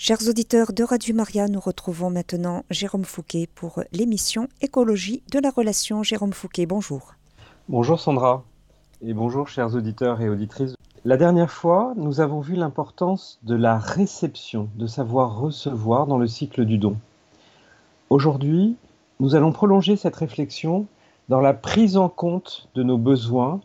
[0.00, 5.50] Chers auditeurs de Radio Maria, nous retrouvons maintenant Jérôme Fouquet pour l'émission Écologie de la
[5.50, 6.04] relation.
[6.04, 7.14] Jérôme Fouquet, bonjour.
[7.68, 8.44] Bonjour Sandra
[9.02, 10.76] et bonjour chers auditeurs et auditrices.
[11.04, 16.28] La dernière fois, nous avons vu l'importance de la réception, de savoir recevoir dans le
[16.28, 16.96] cycle du don.
[18.08, 18.76] Aujourd'hui,
[19.18, 20.86] nous allons prolonger cette réflexion
[21.28, 23.60] dans la prise en compte de nos besoins,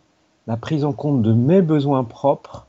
[0.47, 2.65] la prise en compte de mes besoins propres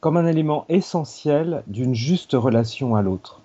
[0.00, 3.40] comme un élément essentiel d'une juste relation à l'autre.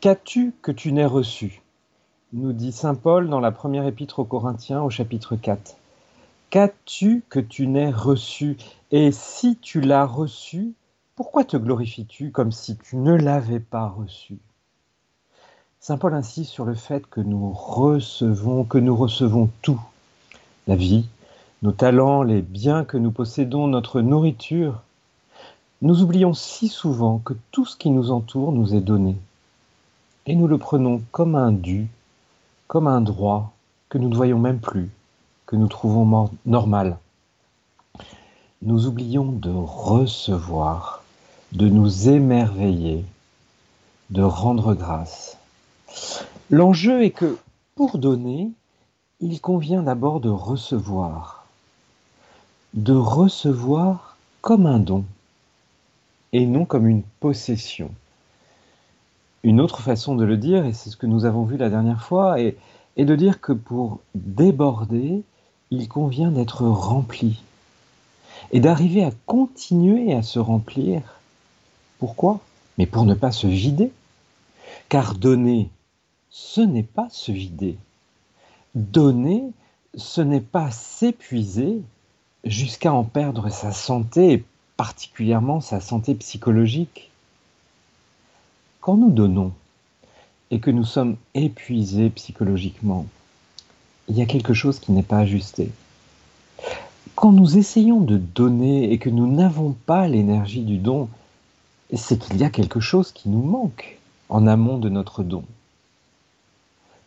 [0.00, 1.62] Qu'as-tu que tu n'aies reçu?
[2.32, 5.76] nous dit Saint Paul dans la première épître aux Corinthiens au chapitre 4.
[6.48, 8.56] Qu'as-tu que tu n'aies reçu?
[8.90, 10.72] Et si tu l'as reçu,
[11.14, 14.38] pourquoi te glorifies-tu comme si tu ne l'avais pas reçu?
[15.80, 19.80] Saint Paul insiste sur le fait que nous recevons, que nous recevons tout.
[20.66, 21.06] La vie,
[21.62, 24.82] nos talents, les biens que nous possédons, notre nourriture,
[25.82, 29.16] nous oublions si souvent que tout ce qui nous entoure nous est donné.
[30.26, 31.88] Et nous le prenons comme un dû,
[32.68, 33.52] comme un droit
[33.88, 34.90] que nous ne voyons même plus,
[35.44, 36.98] que nous trouvons normal.
[38.62, 41.02] Nous oublions de recevoir,
[41.50, 43.04] de nous émerveiller,
[44.10, 45.36] de rendre grâce.
[46.48, 47.36] L'enjeu est que
[47.74, 48.52] pour donner,
[49.18, 51.44] il convient d'abord de recevoir,
[52.72, 55.04] de recevoir comme un don
[56.32, 57.90] et non comme une possession.
[59.42, 62.02] Une autre façon de le dire, et c'est ce que nous avons vu la dernière
[62.02, 62.56] fois, est,
[62.96, 65.22] de dire que pour déborder,
[65.70, 67.42] il convient d'être rempli
[68.52, 71.02] et d'arriver à continuer à se remplir.
[71.98, 72.40] Pourquoi?
[72.78, 73.90] Mais pour ne pas se vider.
[74.88, 75.70] Car donner,
[76.30, 77.76] ce n'est pas se vider.
[78.74, 79.42] Donner,
[79.94, 81.82] ce n'est pas s'épuiser
[82.44, 84.44] jusqu'à en perdre sa santé
[84.82, 87.08] particulièrement sa santé psychologique.
[88.80, 89.52] Quand nous donnons
[90.50, 93.06] et que nous sommes épuisés psychologiquement,
[94.08, 95.70] il y a quelque chose qui n'est pas ajusté.
[97.14, 101.08] Quand nous essayons de donner et que nous n'avons pas l'énergie du don,
[101.94, 105.44] c'est qu'il y a quelque chose qui nous manque en amont de notre don.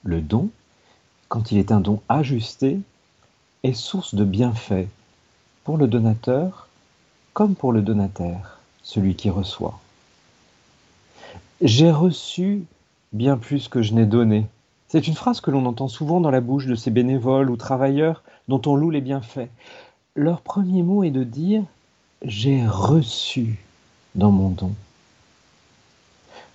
[0.04, 0.48] Le don,
[1.28, 2.80] quand il est un don ajusté,
[3.64, 4.88] est source de bienfaits
[5.66, 6.65] pour le donateur
[7.36, 9.78] comme pour le donataire, celui qui reçoit.
[11.62, 12.64] J'ai reçu
[13.12, 14.48] bien plus que je n'ai donné.
[14.88, 18.24] C'est une phrase que l'on entend souvent dans la bouche de ces bénévoles ou travailleurs
[18.48, 19.50] dont on loue les bienfaits.
[20.16, 21.64] Leur premier mot est de dire
[22.24, 23.60] j'ai reçu
[24.16, 24.72] dans mon don.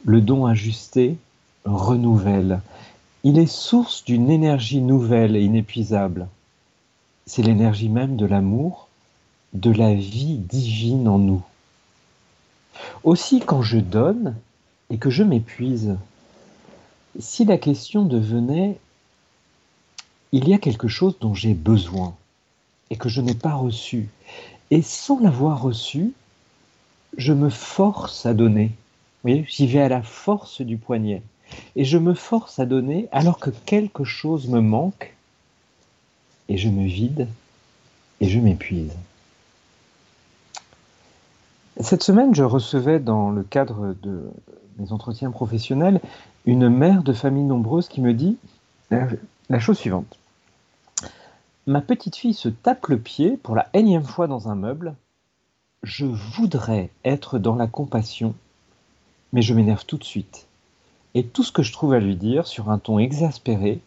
[0.06, 1.18] Le don ajusté
[1.66, 2.62] renouvelle.
[3.22, 6.26] Il est source d'une énergie nouvelle et inépuisable.
[7.26, 8.88] C'est l'énergie même de l'amour
[9.52, 11.42] de la vie divine en nous.
[13.04, 14.36] Aussi, quand je donne
[14.90, 15.96] et que je m'épuise,
[17.18, 18.78] si la question devenait
[20.32, 22.14] il y a quelque chose dont j'ai besoin
[22.90, 24.08] et que je n'ai pas reçu,
[24.70, 26.12] et sans l'avoir reçu,
[27.16, 28.66] je me force à donner.
[29.22, 31.22] Vous voyez, j'y vais à la force du poignet.
[31.74, 35.14] Et je me force à donner alors que quelque chose me manque,
[36.48, 37.26] et je me vide,
[38.20, 38.92] et je m'épuise.
[41.82, 44.30] Cette semaine, je recevais dans le cadre de
[44.78, 46.00] mes entretiens professionnels
[46.44, 48.36] une mère de famille nombreuse qui me dit
[48.90, 50.18] la chose suivante.
[51.66, 54.94] Ma petite fille se tape le pied pour la énième fois dans un meuble.
[55.82, 58.34] Je voudrais être dans la compassion,
[59.32, 60.48] mais je m'énerve tout de suite.
[61.14, 63.80] Et tout ce que je trouve à lui dire, sur un ton exaspéré,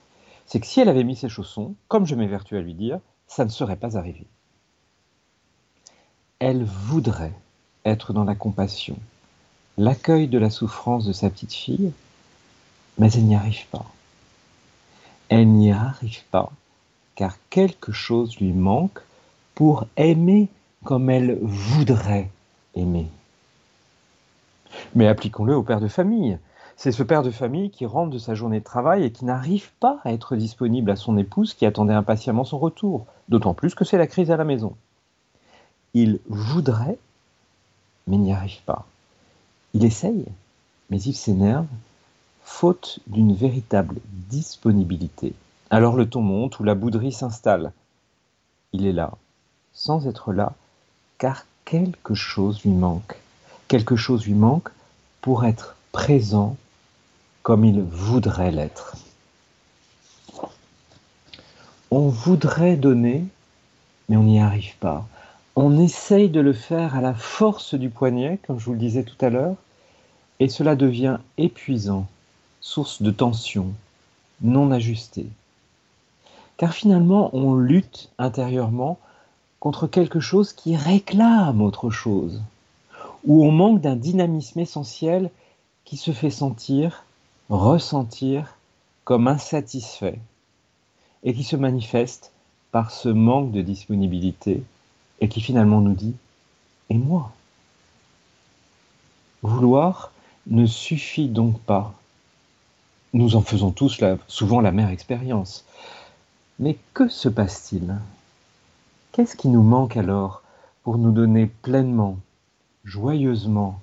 [0.48, 3.46] c'est que si elle avait mis ses chaussons, comme je m'évertue à lui dire, ça
[3.46, 4.25] ne serait pas arrivé.
[6.40, 7.34] Elle voudrait
[7.85, 8.97] être dans la compassion,
[9.77, 11.91] l'accueil de la souffrance de sa petite fille,
[12.97, 13.85] mais elle n'y arrive pas.
[15.29, 16.51] Elle n'y arrive pas
[17.16, 18.99] car quelque chose lui manque
[19.55, 20.49] pour aimer
[20.83, 22.29] comme elle voudrait
[22.75, 23.07] aimer.
[24.95, 26.38] Mais appliquons-le au père de famille.
[26.75, 29.71] C'est ce père de famille qui rentre de sa journée de travail et qui n'arrive
[29.79, 33.86] pas à être disponible à son épouse qui attendait impatiemment son retour, d'autant plus que
[33.86, 34.75] c'est la crise à la maison.
[35.94, 36.97] Il voudrait
[38.07, 38.85] mais n'y arrive pas.
[39.73, 40.25] Il essaye,
[40.89, 41.67] mais il s'énerve,
[42.44, 43.95] faute d'une véritable
[44.29, 45.33] disponibilité.
[45.69, 47.71] Alors le ton monte ou la bouderie s'installe.
[48.73, 49.11] Il est là,
[49.73, 50.53] sans être là,
[51.17, 53.15] car quelque chose lui manque.
[53.67, 54.69] Quelque chose lui manque
[55.21, 56.57] pour être présent
[57.41, 58.95] comme il voudrait l'être.
[61.89, 63.25] On voudrait donner,
[64.09, 65.07] mais on n'y arrive pas
[65.55, 69.03] on essaye de le faire à la force du poignet, comme je vous le disais
[69.03, 69.55] tout à l'heure,
[70.39, 72.07] et cela devient épuisant,
[72.59, 73.67] source de tension,
[74.41, 75.27] non ajustée.
[76.57, 78.97] Car finalement, on lutte intérieurement
[79.59, 82.41] contre quelque chose qui réclame autre chose,
[83.25, 85.29] où on manque d'un dynamisme essentiel
[85.85, 87.05] qui se fait sentir,
[87.50, 88.57] ressentir
[89.03, 90.19] comme insatisfait,
[91.23, 92.31] et qui se manifeste
[92.71, 94.63] par ce manque de disponibilité,
[95.24, 96.12] et qui finalement nous dit⁇
[96.90, 97.31] Et moi?⁇
[99.48, 100.12] Vouloir
[100.48, 101.94] ne suffit donc pas.
[103.14, 105.64] Nous en faisons tous souvent la mère expérience.
[106.60, 107.96] Mais que se passe-t-il?
[109.14, 110.44] Qu'est-ce qui nous manque alors
[110.84, 112.18] pour nous donner pleinement,
[112.84, 113.80] joyeusement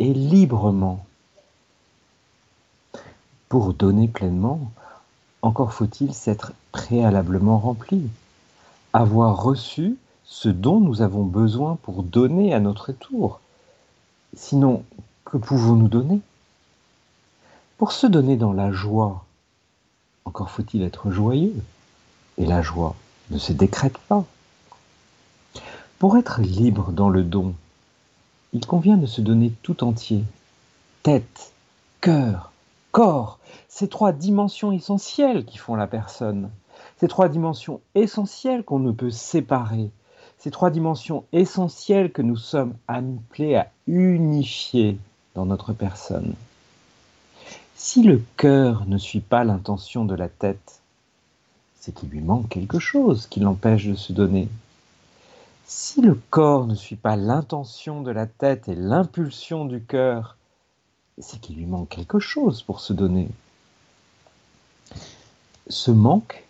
[0.00, 1.06] et librement?
[3.48, 4.72] Pour donner pleinement,
[5.42, 8.08] encore faut-il s'être préalablement rempli,
[8.92, 9.96] avoir reçu
[10.32, 13.38] ce dont nous avons besoin pour donner à notre tour.
[14.34, 14.82] Sinon,
[15.26, 16.20] que pouvons-nous donner?
[17.76, 19.26] Pour se donner dans la joie,
[20.24, 21.54] encore faut-il être joyeux,
[22.38, 22.96] et la joie
[23.30, 24.24] ne se décrète pas.
[25.98, 27.54] Pour être libre dans le don,
[28.54, 30.24] il convient de se donner tout entier.
[31.02, 31.52] Tête,
[32.00, 32.52] cœur,
[32.90, 33.38] corps,
[33.68, 36.48] ces trois dimensions essentielles qui font la personne.
[36.96, 39.90] Ces trois dimensions essentielles qu'on ne peut séparer.
[40.42, 44.98] Ces trois dimensions essentielles que nous sommes appelés à unifier
[45.36, 46.34] dans notre personne.
[47.76, 50.80] Si le cœur ne suit pas l'intention de la tête,
[51.78, 54.48] c'est qu'il lui manque quelque chose qui l'empêche de se donner.
[55.64, 60.36] Si le corps ne suit pas l'intention de la tête et l'impulsion du cœur,
[61.18, 63.28] c'est qu'il lui manque quelque chose pour se donner.
[65.68, 66.42] Ce manque,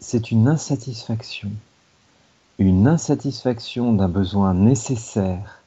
[0.00, 1.50] c'est une insatisfaction.
[2.58, 5.62] Une insatisfaction d'un besoin nécessaire,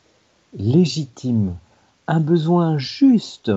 [0.58, 1.56] légitime,
[2.08, 3.52] un besoin juste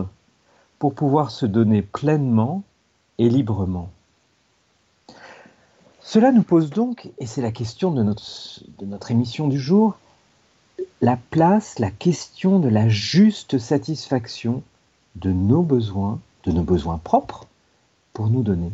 [0.79, 2.62] pour pouvoir se donner pleinement
[3.17, 3.88] et librement.
[6.02, 9.96] Cela nous pose donc, et c'est la question de notre, émission du jour,
[11.00, 14.62] la place, la question de la juste satisfaction
[15.17, 17.46] de nos besoins, de nos besoins propres,
[18.12, 18.73] pour nous donner.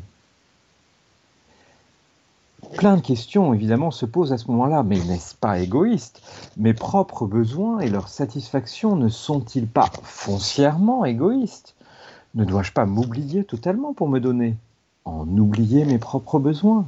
[2.77, 6.23] Plein de questions, évidemment, se posent à ce moment-là, mais n'est-ce pas égoïste?
[6.57, 11.75] Mes propres besoins et leur satisfaction ne sont-ils pas foncièrement égoïstes?
[12.35, 14.57] Ne dois-je pas m'oublier totalement pour me donner?
[15.05, 16.85] En oublier mes propres besoins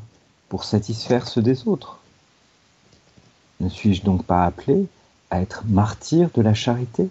[0.49, 1.99] pour satisfaire ceux des autres?
[3.61, 4.87] Ne suis-je donc pas appelé
[5.31, 7.09] à être martyr de la charité?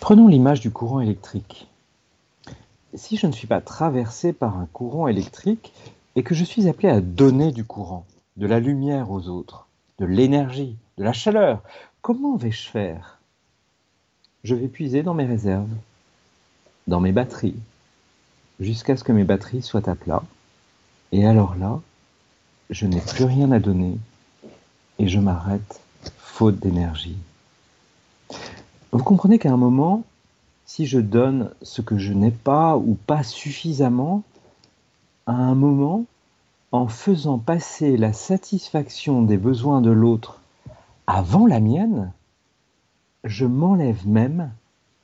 [0.00, 1.68] Prenons l'image du courant électrique.
[2.94, 5.72] Si je ne suis pas traversé par un courant électrique
[6.14, 8.06] et que je suis appelé à donner du courant,
[8.36, 9.66] de la lumière aux autres,
[9.98, 11.62] de l'énergie, de la chaleur,
[12.00, 13.18] comment vais-je faire?
[14.44, 15.68] Je vais puiser dans mes réserves,
[16.86, 17.56] dans mes batteries,
[18.60, 20.22] jusqu'à ce que mes batteries soient à plat.
[21.12, 21.80] Et alors là,
[22.70, 23.98] je n'ai plus rien à donner
[24.98, 25.80] et je m'arrête
[26.18, 27.16] faute d'énergie.
[28.92, 30.04] Vous comprenez qu'à un moment,
[30.66, 34.22] si je donne ce que je n'ai pas ou pas suffisamment,
[35.26, 36.04] à un moment,
[36.72, 40.40] en faisant passer la satisfaction des besoins de l'autre
[41.06, 42.12] avant la mienne,
[43.24, 44.50] je m'enlève même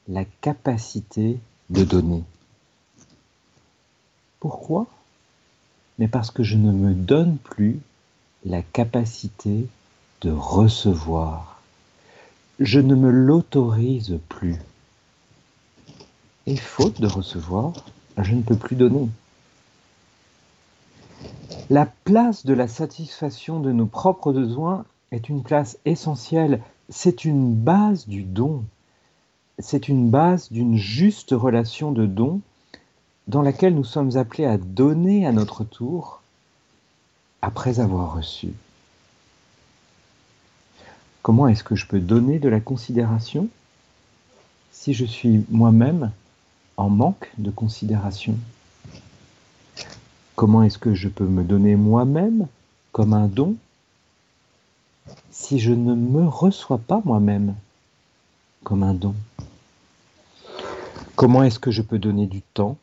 [0.09, 1.39] la capacité
[1.71, 2.25] de donner.
[4.41, 4.87] Pourquoi?
[5.99, 7.79] Mais parce que je ne me donne plus
[8.45, 9.69] la capacité
[10.23, 11.63] de recevoir.
[12.59, 14.59] Je ne me l'autorise plus.
[16.47, 17.73] Et faute de recevoir,
[18.19, 19.09] je ne peux plus donner.
[21.71, 26.61] La place de la satisfaction de nos propres besoins est une place essentielle.
[26.89, 28.65] C'est une base du don.
[29.59, 32.41] C'est une base d'une juste relation de don
[33.29, 36.23] dans laquelle nous sommes appelés à donner à notre tour
[37.41, 38.53] après avoir reçu.
[41.23, 43.49] Comment est-ce que je peux donner de la considération
[44.73, 46.11] si je suis moi-même
[46.77, 48.37] en manque de considération.
[50.35, 52.49] Comment est-ce que je peux me donner moi-même
[52.91, 53.57] comme un don
[55.31, 57.55] si je ne me reçois pas moi-même
[58.65, 59.15] comme un don?
[61.17, 62.77] Comment est-ce que je peux donner du temps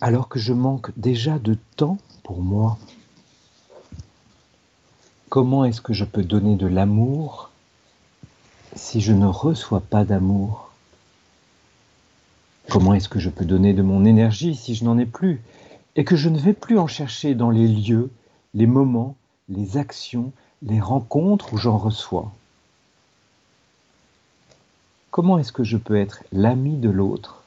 [0.00, 2.78] alors que je manque déjà de temps pour moi?
[5.28, 7.50] Comment est-ce que je peux donner de l'amour
[8.74, 10.67] si je ne reçois pas d'amour?
[12.70, 15.40] Comment est-ce que je peux donner de mon énergie si je n'en ai plus
[15.96, 18.10] et que je ne vais plus en chercher dans les lieux,
[18.52, 19.16] les moments,
[19.48, 20.32] les actions,
[20.62, 22.30] les rencontres où j'en reçois?
[25.10, 27.42] Comment est-ce que je peux être l'ami de l'autre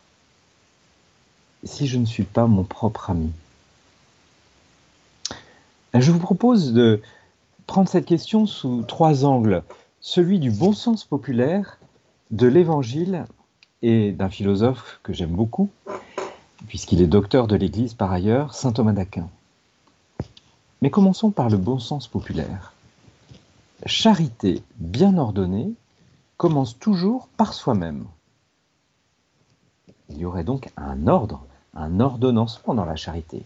[1.63, 3.29] si je ne suis pas mon propre ami?
[5.93, 6.99] Je vous propose de
[7.67, 9.61] prendre cette question sous trois angles.
[9.99, 11.77] Celui du bon sens populaire,
[12.31, 13.25] de l'évangile
[13.81, 15.69] et d'un philosophe que j'aime beaucoup,
[16.67, 19.29] puisqu'il est docteur de l'Église par ailleurs, saint Thomas d'Aquin.
[20.81, 22.73] Mais commençons par le bon sens populaire.
[23.85, 25.73] Charité bien ordonnée
[26.37, 28.05] commence toujours par soi-même.
[30.09, 31.45] Il y aurait donc un ordre,
[31.75, 33.43] un ordonnancement dans la charité.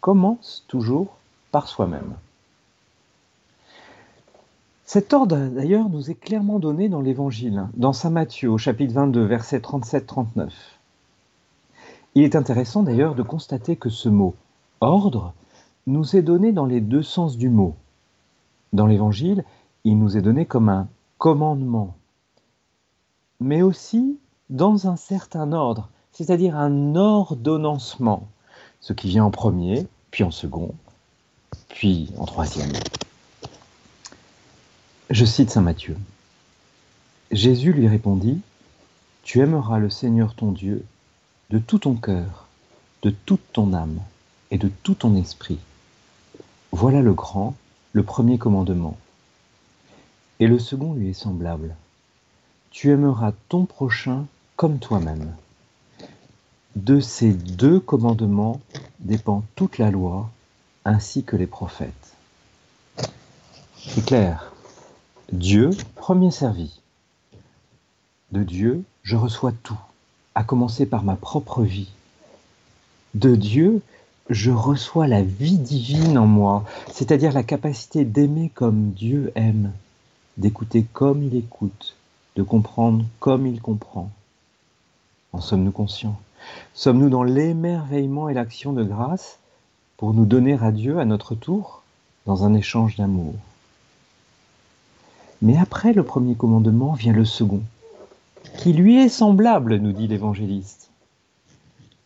[0.00, 1.16] Commence toujours
[1.50, 2.14] par soi-même.
[4.86, 9.24] Cet ordre, d'ailleurs, nous est clairement donné dans l'Évangile, dans Saint Matthieu, au chapitre 22,
[9.24, 10.50] versets 37-39.
[12.14, 14.34] Il est intéressant d'ailleurs de constater que ce mot
[14.82, 15.32] ordre
[15.86, 17.74] nous est donné dans les deux sens du mot.
[18.74, 19.44] Dans l'Évangile,
[19.84, 20.86] il nous est donné comme un
[21.16, 21.94] commandement,
[23.40, 24.18] mais aussi
[24.50, 28.28] dans un certain ordre, c'est-à-dire un ordonnancement,
[28.80, 30.74] ce qui vient en premier, puis en second,
[31.70, 32.72] puis en troisième.
[35.10, 35.98] Je cite Saint Matthieu.
[37.30, 38.40] Jésus lui répondit,
[39.22, 40.82] Tu aimeras le Seigneur ton Dieu
[41.50, 42.46] de tout ton cœur,
[43.02, 43.98] de toute ton âme
[44.50, 45.58] et de tout ton esprit.
[46.72, 47.54] Voilà le grand,
[47.92, 48.96] le premier commandement.
[50.40, 51.76] Et le second lui est semblable.
[52.70, 54.24] Tu aimeras ton prochain
[54.56, 55.34] comme toi-même.
[56.76, 58.58] De ces deux commandements
[59.00, 60.30] dépend toute la loi
[60.86, 62.14] ainsi que les prophètes.
[63.76, 64.53] C'est clair.
[65.32, 66.80] Dieu, premier servi.
[68.30, 69.78] De Dieu, je reçois tout,
[70.34, 71.88] à commencer par ma propre vie.
[73.14, 73.80] De Dieu,
[74.28, 79.72] je reçois la vie divine en moi, c'est-à-dire la capacité d'aimer comme Dieu aime,
[80.36, 81.96] d'écouter comme il écoute,
[82.36, 84.10] de comprendre comme il comprend.
[85.32, 86.20] En sommes-nous conscients?
[86.74, 89.38] Sommes-nous dans l'émerveillement et l'action de grâce
[89.96, 91.82] pour nous donner à Dieu à notre tour
[92.26, 93.34] dans un échange d'amour?
[95.44, 97.62] Mais après le premier commandement vient le second,
[98.56, 100.88] qui lui est semblable, nous dit l'évangéliste.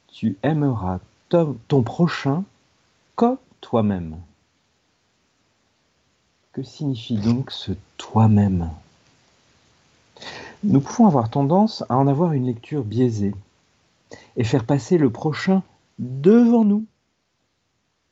[0.08, 2.42] Tu aimeras ton prochain
[3.14, 4.16] comme toi-même.
[6.52, 8.70] Que signifie donc ce toi-même?
[10.64, 13.36] Nous pouvons avoir tendance à en avoir une lecture biaisée
[14.36, 15.62] et faire passer le prochain
[16.00, 16.84] devant nous,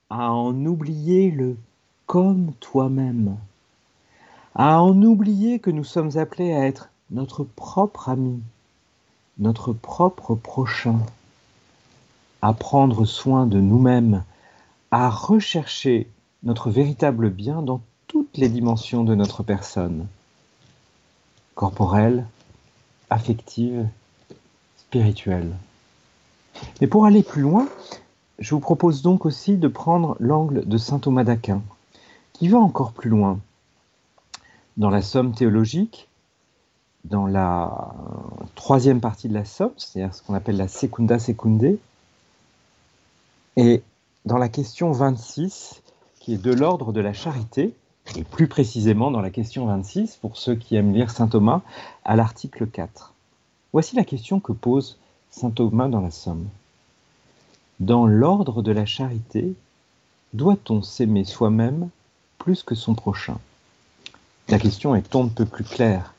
[0.08, 1.56] à en oublier le
[2.06, 3.36] comme toi-même,
[4.58, 8.40] à en oublier que nous sommes appelés à être notre propre ami,
[9.38, 10.98] notre propre prochain,
[12.40, 14.24] à prendre soin de nous-mêmes,
[14.90, 16.08] à rechercher
[16.42, 20.06] notre véritable bien dans toutes les dimensions de notre personne,
[21.54, 22.26] corporelle,
[23.10, 23.86] affective,
[24.78, 25.54] spirituelle.
[26.80, 27.68] Mais pour aller plus loin,
[28.38, 31.60] je vous propose donc aussi de prendre l'angle de saint Thomas d'Aquin,
[32.32, 33.38] qui va encore plus loin.
[34.76, 36.08] Dans la somme théologique,
[37.04, 37.94] dans la
[38.54, 41.78] troisième partie de la somme, c'est-à-dire ce qu'on appelle la secunda secundae,
[43.56, 43.82] et
[44.26, 45.82] dans la question 26,
[46.20, 47.74] qui est de l'ordre de la charité,
[48.16, 51.62] et plus précisément dans la question 26, pour ceux qui aiment lire Saint Thomas,
[52.04, 53.14] à l'article 4.
[53.72, 54.98] Voici la question que pose
[55.30, 56.48] Saint Thomas dans la Somme.
[57.80, 59.54] Dans l'ordre de la charité,
[60.32, 61.88] doit-on s'aimer soi-même
[62.38, 63.38] plus que son prochain?
[64.48, 66.14] La question est on ne plus claire.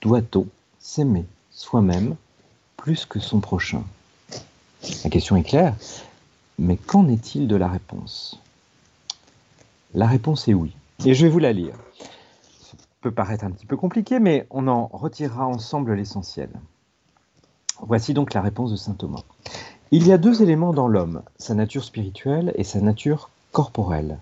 [0.00, 0.46] Doit-on
[0.80, 2.16] s'aimer soi-même
[2.76, 3.84] plus que son prochain?
[5.04, 5.76] La question est claire,
[6.58, 8.40] mais qu'en est-il de la réponse?
[9.94, 10.74] La réponse est oui.
[11.04, 11.76] Et je vais vous la lire.
[12.60, 16.50] Ça peut paraître un petit peu compliqué, mais on en retirera ensemble l'essentiel.
[17.80, 19.22] Voici donc la réponse de saint Thomas.
[19.92, 24.18] Il y a deux éléments dans l'homme, sa nature spirituelle et sa nature corporelle.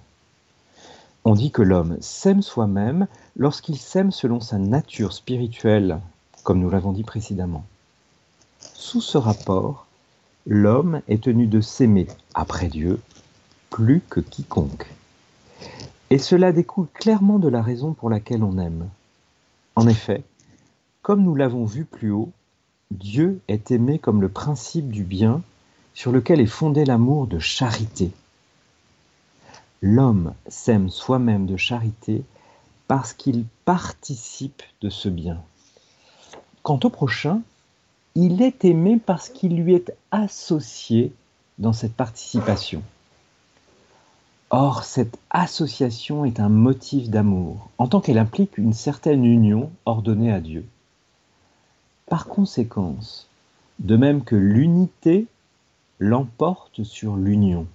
[1.25, 6.01] On dit que l'homme s'aime soi-même lorsqu'il s'aime selon sa nature spirituelle,
[6.43, 7.65] comme nous l'avons dit précédemment.
[8.75, 9.87] Sous ce rapport,
[10.47, 13.01] l'homme est tenu de s'aimer, après Dieu,
[13.71, 14.93] plus que quiconque.
[16.11, 18.89] Et cela découle clairement de la raison pour laquelle on aime.
[19.77, 20.25] En effet,
[21.03, 22.33] comme nous l'avons vu plus haut,
[22.91, 25.43] Dieu est aimé comme le principe du bien
[25.95, 28.11] sur lequel est fondé l'amour de charité.
[29.83, 32.23] L'homme s'aime soi-même de charité
[32.87, 35.43] parce qu'il participe de ce bien.
[36.63, 37.43] Quant au prochain,
[38.15, 41.13] il est aimé parce qu'il lui est associé
[41.59, 42.83] dans cette participation.
[44.51, 50.31] Or, cette association est un motif d'amour, en tant qu'elle implique une certaine union ordonnée
[50.31, 50.65] à Dieu.
[52.07, 53.29] Par conséquence,
[53.81, 55.27] de même que l'unité
[55.99, 57.67] l'emporte sur l'union.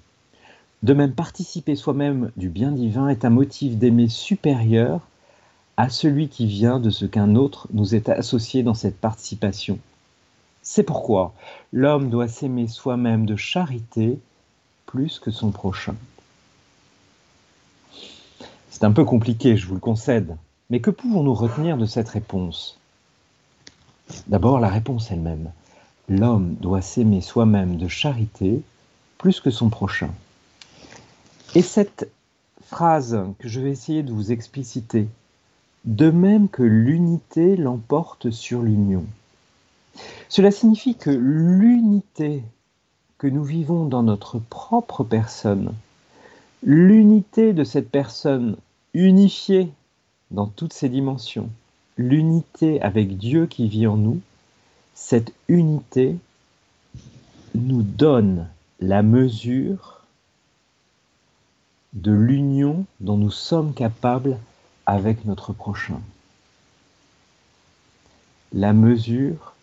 [0.83, 5.01] De même, participer soi-même du bien divin est un motif d'aimer supérieur
[5.75, 9.79] à celui qui vient de ce qu'un autre nous est associé dans cette participation.
[10.61, 11.33] C'est pourquoi
[11.71, 14.19] l'homme doit s'aimer soi-même de charité
[14.85, 15.95] plus que son prochain.
[18.69, 20.35] C'est un peu compliqué, je vous le concède,
[20.69, 22.79] mais que pouvons-nous retenir de cette réponse?
[24.27, 25.51] D'abord la réponse elle-même.
[26.09, 28.61] L'homme doit s'aimer soi-même de charité
[29.17, 30.11] plus que son prochain.
[31.55, 32.09] Et cette
[32.61, 35.07] phrase que je vais essayer de vous expliciter,
[35.85, 39.05] de même que l'unité l'emporte sur l'union.
[40.29, 42.43] Cela signifie que l'unité
[43.17, 45.73] que nous vivons dans notre propre personne,
[46.61, 48.57] l'unité de cette personne
[48.93, 49.71] unifiée
[50.29, 51.49] dans toutes ses dimensions,
[51.97, 54.19] l'unité avec Dieu qui vit en nous,
[54.93, 56.17] cette unité
[57.55, 58.47] nous donne
[58.79, 59.96] la mesure
[61.97, 64.37] de l'union dont nous sommes capables
[64.85, 65.99] avec notre prochain.
[68.53, 69.55] La mesure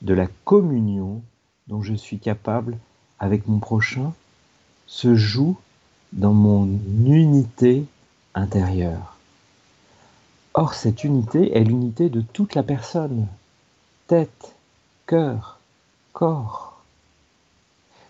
[0.00, 1.20] de la communion
[1.68, 2.78] dont je suis capable
[3.18, 4.14] avec mon prochain
[4.86, 5.58] se joue
[6.14, 6.66] dans mon
[7.04, 7.84] unité
[8.34, 9.16] intérieure.
[10.54, 13.26] Or, cette unité est l'unité de toute la personne,
[14.06, 14.54] tête,
[15.06, 15.58] cœur,
[16.14, 16.82] corps.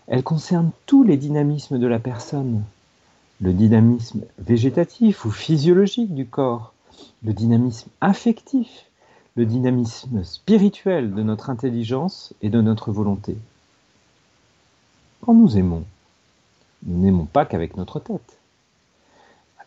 [0.07, 2.63] Elle concerne tous les dynamismes de la personne,
[3.41, 6.73] le dynamisme végétatif ou physiologique du corps,
[7.23, 8.85] le dynamisme affectif,
[9.35, 13.37] le dynamisme spirituel de notre intelligence et de notre volonté.
[15.21, 15.83] Quand nous aimons,
[16.85, 18.37] nous n'aimons pas qu'avec notre tête,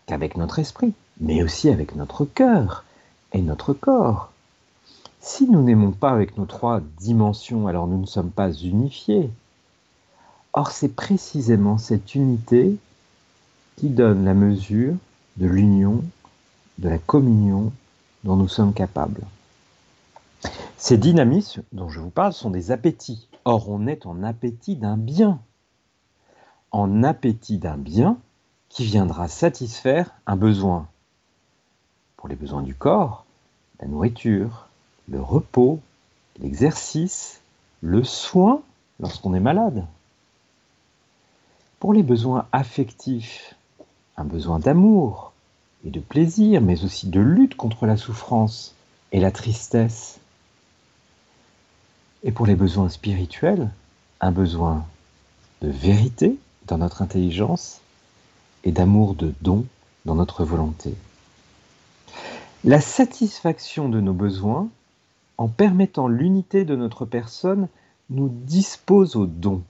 [0.06, 2.84] qu'avec notre esprit, mais aussi avec notre cœur
[3.32, 4.32] et notre corps.
[5.20, 9.28] Si nous n'aimons pas avec nos trois dimensions, alors nous ne sommes pas unifiés.
[10.54, 12.78] Or, c'est précisément cette unité
[13.78, 14.96] qui donne la mesure
[15.36, 16.02] de l'union,
[16.78, 17.72] de la communion
[18.24, 19.22] dont nous sommes capables.
[20.76, 23.28] Ces dynamismes dont je vous parle sont des appétits.
[23.44, 25.38] Or, on est en appétit d'un bien.
[26.72, 28.18] En appétit d'un bien
[28.68, 30.88] qui viendra satisfaire un besoin.
[32.16, 33.26] Pour les besoins du corps,
[33.80, 34.66] la nourriture,
[35.08, 35.78] le repos,
[36.40, 37.40] l'exercice,
[37.80, 38.60] le soin
[38.98, 39.86] lorsqu'on est malade.
[41.78, 43.54] Pour les besoins affectifs,
[44.18, 45.32] un besoin d'amour
[45.84, 48.74] et de plaisir, mais aussi de lutte contre la souffrance
[49.12, 50.18] et la tristesse.
[52.24, 53.70] Et pour les besoins spirituels,
[54.20, 54.84] un besoin
[55.62, 57.80] de vérité dans notre intelligence
[58.64, 59.64] et d'amour de don
[60.04, 60.94] dans notre volonté.
[62.64, 64.68] La satisfaction de nos besoins,
[65.36, 67.68] en permettant l'unité de notre personne,
[68.10, 69.62] nous dispose au don,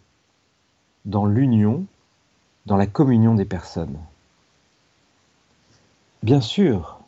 [1.05, 1.85] dans l'union,
[2.65, 3.99] dans la communion des personnes.
[6.25, 6.99] Bien sûr,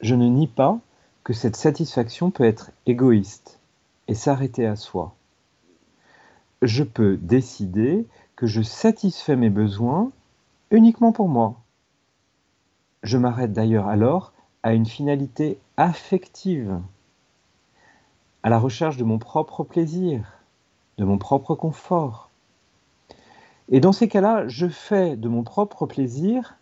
[0.00, 0.78] je ne nie pas
[1.24, 3.58] que cette satisfaction peut être égoïste
[4.06, 5.16] et s'arrêter à soi.
[6.62, 8.06] Je peux décider
[8.36, 10.12] que je satisfais mes besoins
[10.70, 11.56] uniquement pour moi.
[13.02, 14.32] Je m'arrête d'ailleurs alors
[14.62, 16.80] à une finalité affective,
[18.44, 20.38] à la recherche de mon propre plaisir,
[20.98, 22.30] de mon propre confort.
[23.70, 26.56] Et dans ces cas-là, je fais de mon propre plaisir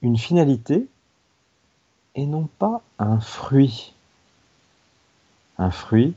[0.00, 0.88] une finalité
[2.14, 3.94] et non pas un fruit.
[5.58, 6.14] Un fruit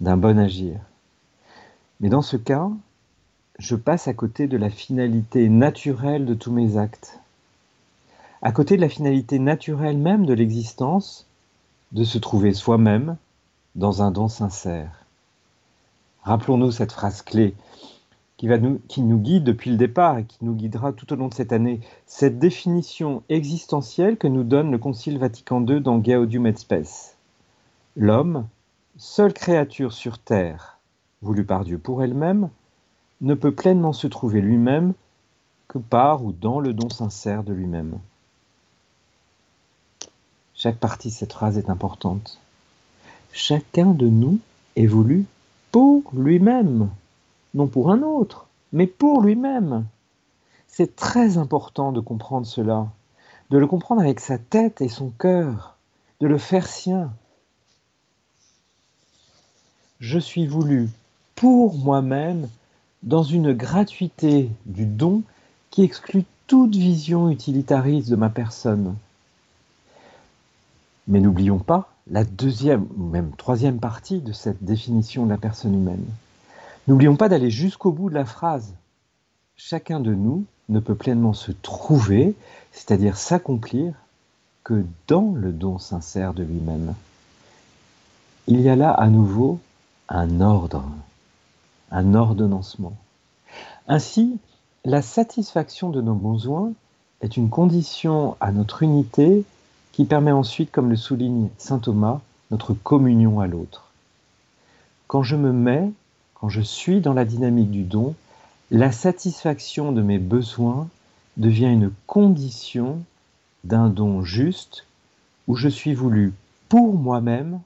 [0.00, 0.80] d'un bon agir.
[2.00, 2.70] Mais dans ce cas,
[3.58, 7.18] je passe à côté de la finalité naturelle de tous mes actes.
[8.40, 11.26] À côté de la finalité naturelle même de l'existence,
[11.90, 13.16] de se trouver soi-même
[13.74, 15.04] dans un don sincère.
[16.22, 17.54] Rappelons-nous cette phrase clé
[18.38, 21.34] qui, nous, nous guide depuis le départ et qui nous guidera tout au long de
[21.34, 26.54] cette année, cette définition existentielle que nous donne le Concile Vatican II dans Gaudium et
[26.54, 27.16] Spes.
[27.96, 28.46] L'homme,
[28.96, 30.78] seule créature sur terre,
[31.20, 32.48] voulue par Dieu pour elle-même,
[33.20, 34.94] ne peut pleinement se trouver lui-même
[35.66, 37.98] que par ou dans le don sincère de lui-même.
[40.54, 42.38] Chaque partie de cette phrase est importante.
[43.32, 44.38] Chacun de nous
[44.76, 45.26] évolue
[45.72, 46.88] pour lui-même
[47.54, 49.86] non pour un autre, mais pour lui-même.
[50.66, 52.88] C'est très important de comprendre cela,
[53.50, 55.76] de le comprendre avec sa tête et son cœur,
[56.20, 57.12] de le faire sien.
[60.00, 60.88] Je suis voulu
[61.34, 62.48] pour moi-même
[63.02, 65.22] dans une gratuité du don
[65.70, 68.96] qui exclut toute vision utilitariste de ma personne.
[71.06, 75.74] Mais n'oublions pas la deuxième ou même troisième partie de cette définition de la personne
[75.74, 76.04] humaine.
[76.88, 78.74] N'oublions pas d'aller jusqu'au bout de la phrase.
[79.56, 82.34] Chacun de nous ne peut pleinement se trouver,
[82.72, 83.92] c'est-à-dire s'accomplir,
[84.64, 86.94] que dans le don sincère de lui-même.
[88.46, 89.60] Il y a là à nouveau
[90.08, 90.82] un ordre,
[91.90, 92.96] un ordonnancement.
[93.86, 94.38] Ainsi,
[94.86, 96.72] la satisfaction de nos besoins
[97.20, 99.44] est une condition à notre unité
[99.92, 103.90] qui permet ensuite, comme le souligne saint Thomas, notre communion à l'autre.
[105.06, 105.92] Quand je me mets,
[106.40, 108.14] quand je suis dans la dynamique du don,
[108.70, 110.88] la satisfaction de mes besoins
[111.36, 113.02] devient une condition
[113.64, 114.86] d'un don juste
[115.46, 116.32] où je suis voulu
[116.68, 117.60] pour moi-même,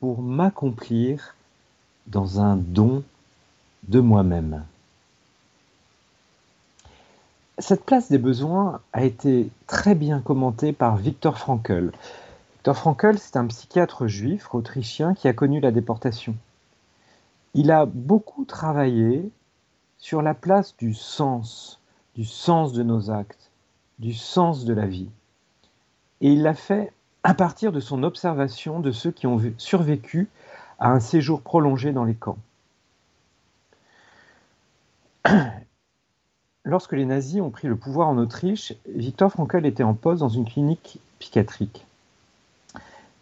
[0.00, 1.34] pour m'accomplir
[2.06, 3.02] dans un don
[3.88, 4.64] de moi-même.
[7.58, 11.90] Cette place des besoins a été très bien commentée par Viktor Frankl.
[12.54, 16.36] Viktor Frankl, c'est un psychiatre juif autrichien qui a connu la déportation.
[17.60, 19.32] Il a beaucoup travaillé
[19.96, 21.80] sur la place du sens,
[22.14, 23.50] du sens de nos actes,
[23.98, 25.10] du sens de la vie.
[26.20, 26.92] Et il l'a fait
[27.24, 30.28] à partir de son observation de ceux qui ont survécu
[30.78, 32.38] à un séjour prolongé dans les camps.
[36.62, 40.28] Lorsque les nazis ont pris le pouvoir en Autriche, Victor Frankl était en poste dans
[40.28, 41.84] une clinique psychiatrique.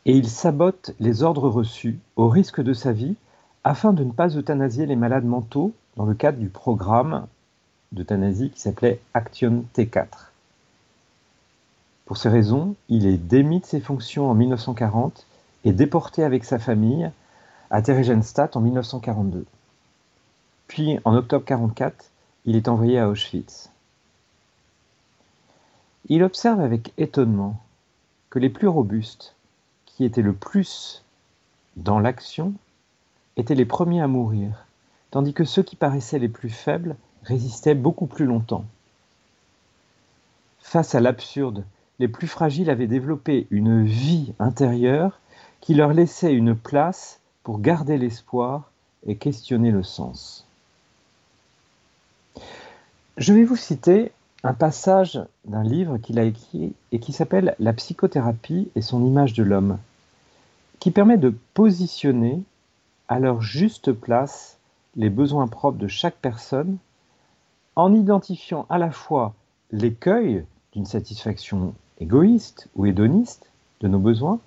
[0.05, 3.17] Et il sabote les ordres reçus, au risque de sa vie,
[3.67, 7.27] afin de ne pas euthanasier les malades mentaux dans le cadre du programme
[7.91, 10.07] d'euthanasie qui s'appelait Action T4.
[12.05, 15.27] Pour ces raisons, il est démis de ses fonctions en 1940
[15.65, 17.11] et déporté avec sa famille
[17.71, 19.45] à Theresienstadt en 1942.
[20.69, 22.13] Puis, en octobre 1944,
[22.45, 23.73] il est envoyé à Auschwitz.
[26.09, 27.61] Il observe avec étonnement
[28.31, 29.35] que les plus robustes,
[29.87, 31.03] qui étaient le plus
[31.75, 32.55] dans l'action,
[33.37, 34.67] étaient les premiers à mourir,
[35.11, 38.65] tandis que ceux qui paraissaient les plus faibles résistaient beaucoup plus longtemps.
[40.61, 41.65] Face à l'absurde,
[41.99, 45.21] les plus fragiles avaient développé une vie intérieure
[45.61, 48.71] qui leur laissait une place pour garder l'espoir
[49.07, 50.47] et questionner le sens.
[53.17, 57.73] Je vais vous citer un passage d'un livre qu'il a écrit et qui s'appelle La
[57.73, 59.79] psychothérapie et son image de l'homme,
[60.81, 62.43] qui permet de positionner
[63.09, 64.59] à leur juste place
[64.97, 66.79] les besoins propres de chaque personne
[67.77, 69.35] en identifiant à la fois
[69.71, 74.41] l'écueil d'une satisfaction égoïste ou hédoniste de nos besoins,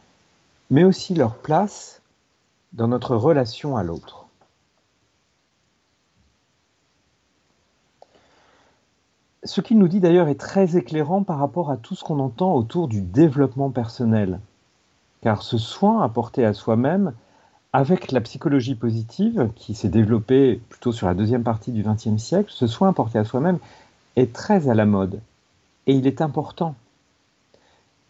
[0.69, 2.01] mais aussi leur place
[2.73, 4.25] dans notre relation à l'autre.
[9.43, 12.53] Ce qu'il nous dit d'ailleurs est très éclairant par rapport à tout ce qu'on entend
[12.53, 14.39] autour du développement personnel.
[15.21, 17.13] Car ce soin apporté à soi-même,
[17.71, 22.51] avec la psychologie positive, qui s'est développée plutôt sur la deuxième partie du XXe siècle,
[22.51, 23.59] ce soin apporté à soi-même
[24.15, 25.21] est très à la mode.
[25.85, 26.75] Et il est important.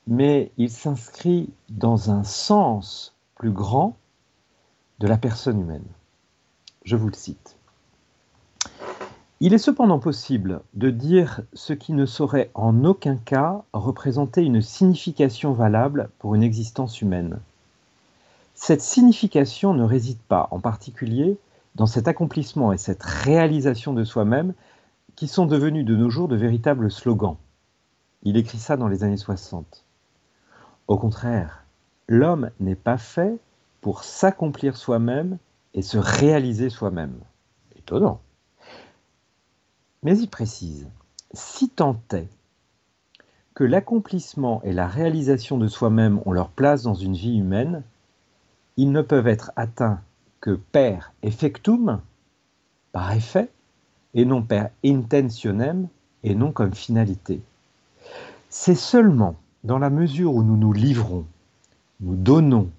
[0.07, 3.95] Mais il s'inscrit dans un sens plus grand
[4.99, 5.85] de la personne humaine.
[6.83, 7.57] Je vous le cite.
[9.41, 14.61] Il est cependant possible de dire ce qui ne saurait en aucun cas représenter une
[14.61, 17.39] signification valable pour une existence humaine.
[18.61, 21.39] Cette signification ne réside pas en particulier
[21.75, 24.53] dans cet accomplissement et cette réalisation de soi-même
[25.15, 27.37] qui sont devenus de nos jours de véritables slogans.
[28.23, 29.85] Il écrit ça dans les années 60.
[30.89, 31.63] Au contraire,
[32.09, 33.39] l'homme n'est pas fait
[33.79, 35.37] pour s'accomplir soi-même
[35.73, 37.17] et se réaliser soi-même.
[37.77, 38.19] Étonnant.
[40.03, 40.89] Mais il précise,
[41.31, 42.27] si tant est
[43.53, 47.83] que l'accomplissement et la réalisation de soi-même ont leur place dans une vie humaine,
[48.79, 49.99] ils ne peuvent être atteints
[50.39, 51.99] que per effectum,
[52.93, 53.49] par effet,
[54.13, 55.89] et non per intentionem,
[56.23, 57.41] et non comme finalité.
[58.49, 61.25] C'est seulement dans la mesure où nous nous livrons,
[61.99, 62.69] nous donnons,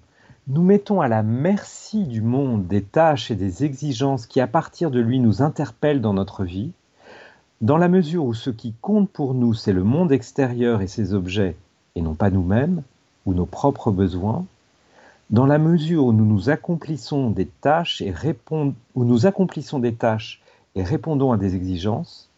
[0.47, 4.89] nous mettons à la merci du monde des tâches et des exigences qui à partir
[4.89, 6.71] de lui nous interpellent dans notre vie,
[7.61, 11.13] dans la mesure où ce qui compte pour nous, c'est le monde extérieur et ses
[11.13, 11.55] objets,
[11.93, 12.81] et non pas nous-mêmes,
[13.27, 14.47] ou nos propres besoins,
[15.31, 18.13] dans la mesure où nous nous accomplissons des tâches et
[19.25, 20.41] accomplissons des tâches
[20.75, 22.29] et répondons à des exigences,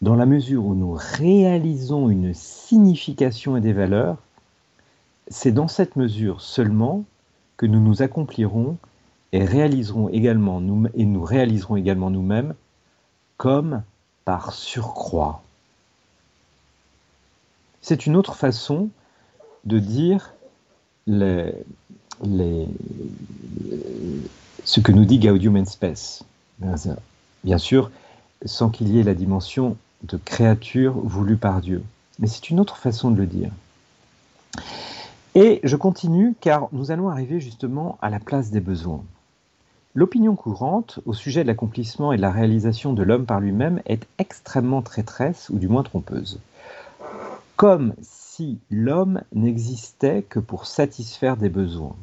[0.00, 4.16] dans la mesure où nous réalisons une signification et des valeurs,
[5.28, 7.04] c'est dans cette mesure seulement
[7.56, 8.76] que nous nous accomplirons
[9.32, 12.54] et réaliserons également nous et nous réaliserons également nous-mêmes
[13.36, 13.82] comme
[14.24, 15.42] par surcroît.
[17.82, 18.88] C'est une autre façon
[19.64, 20.34] de dire
[24.64, 26.22] ce que nous dit Gaudium et Spes.
[27.44, 27.90] Bien sûr,
[28.44, 31.82] sans qu'il y ait la dimension de créature voulue par Dieu.
[32.18, 33.50] Mais c'est une autre façon de le dire.
[35.34, 39.02] Et je continue car nous allons arriver justement à la place des besoins.
[39.94, 44.06] L'opinion courante au sujet de l'accomplissement et de la réalisation de l'homme par lui-même est
[44.18, 46.40] extrêmement traîtresse ou du moins trompeuse.
[47.56, 51.96] Comme si l'homme n'existait que pour satisfaire des besoins.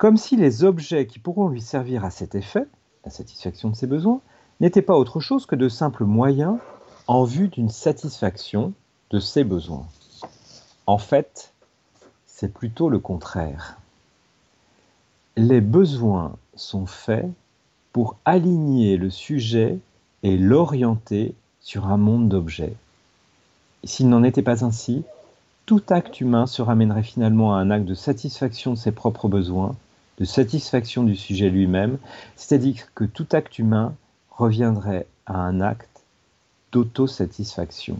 [0.00, 2.66] Comme si les objets qui pourront lui servir à cet effet,
[3.04, 4.22] la satisfaction de ses besoins,
[4.58, 6.56] n'étaient pas autre chose que de simples moyens
[7.06, 8.72] en vue d'une satisfaction
[9.10, 9.86] de ses besoins.
[10.86, 11.52] En fait,
[12.24, 13.76] c'est plutôt le contraire.
[15.36, 17.28] Les besoins sont faits
[17.92, 19.78] pour aligner le sujet
[20.22, 22.74] et l'orienter sur un monde d'objets.
[23.84, 25.04] S'il n'en était pas ainsi,
[25.66, 29.76] tout acte humain se ramènerait finalement à un acte de satisfaction de ses propres besoins,
[30.20, 31.98] de satisfaction du sujet lui-même,
[32.36, 33.94] c'est-à-dire que tout acte humain
[34.30, 36.02] reviendrait à un acte
[36.72, 37.96] d'autosatisfaction.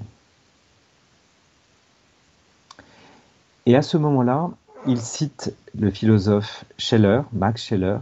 [3.67, 4.51] Et à ce moment-là,
[4.87, 7.99] il cite le philosophe Scheller, Max Scheller,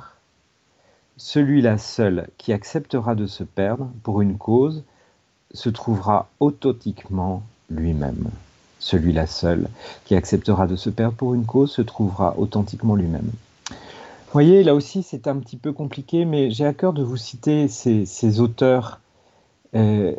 [1.17, 4.85] celui-là seul qui acceptera de se perdre pour une cause
[5.53, 8.31] se trouvera authentiquement lui-même.
[8.79, 9.69] Celui-là seul
[10.05, 13.31] qui acceptera de se perdre pour une cause se trouvera authentiquement lui-même.
[14.29, 17.17] Vous voyez, là aussi, c'est un petit peu compliqué, mais j'ai à cœur de vous
[17.17, 19.01] citer ces, auteurs
[19.75, 20.15] euh,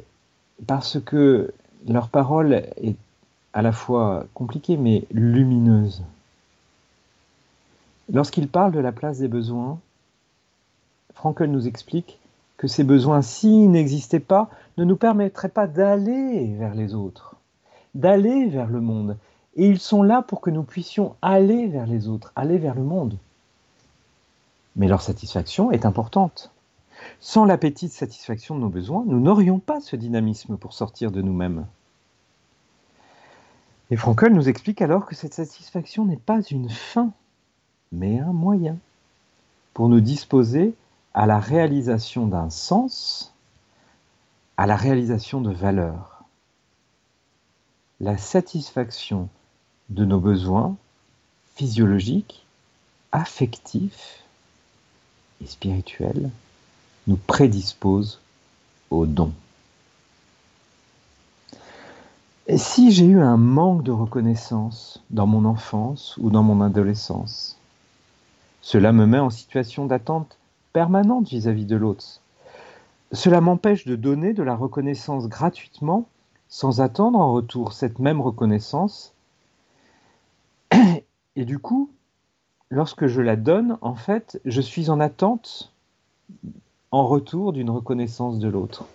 [0.66, 1.54] parce que
[1.88, 2.96] leur parole est
[3.54, 6.02] à la fois compliquée, mais lumineuse.
[8.12, 9.78] Lorsqu'ils parlent de la place des besoins,
[11.14, 12.18] Frankel nous explique
[12.58, 17.36] que ces besoins, s'ils n'existaient pas, ne nous permettraient pas d'aller vers les autres,
[17.94, 19.18] d'aller vers le monde.
[19.56, 22.84] Et ils sont là pour que nous puissions aller vers les autres, aller vers le
[22.84, 23.16] monde
[24.76, 26.52] mais leur satisfaction est importante.
[27.20, 31.22] Sans l'appétit de satisfaction de nos besoins, nous n'aurions pas ce dynamisme pour sortir de
[31.22, 31.66] nous-mêmes.
[33.92, 37.12] Et Frankel nous explique alors que cette satisfaction n'est pas une fin,
[37.92, 38.78] mais un moyen
[39.74, 40.76] pour nous disposer
[41.14, 43.34] à la réalisation d'un sens,
[44.58, 46.24] à la réalisation de valeurs.
[48.00, 49.30] La satisfaction
[49.90, 50.76] de nos besoins
[51.56, 52.46] physiologiques,
[53.12, 54.24] affectifs,
[55.42, 56.30] et spirituel
[57.08, 58.20] nous prédispose
[58.90, 59.32] au don.
[62.48, 67.60] Et si j'ai eu un manque de reconnaissance dans mon enfance ou dans mon adolescence,
[68.62, 70.38] cela me met en situation d'attente
[70.74, 72.22] permanente vis-à-vis de l'autre.
[73.12, 76.08] Cela m'empêche de donner de la reconnaissance gratuitement
[76.48, 79.14] sans attendre en retour cette même reconnaissance.
[81.36, 81.92] Et du coup,
[82.70, 85.72] lorsque je la donne, en fait, je suis en attente
[86.92, 88.86] en retour d'une reconnaissance de l'autre.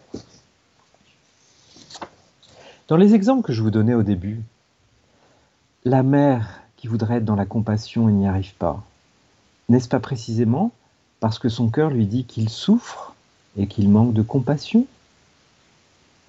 [2.89, 4.43] Dans les exemples que je vous donnais au début,
[5.85, 8.83] la mère qui voudrait être dans la compassion et n'y arrive pas,
[9.69, 10.73] n'est-ce pas précisément
[11.21, 13.15] parce que son cœur lui dit qu'il souffre
[13.57, 14.87] et qu'il manque de compassion?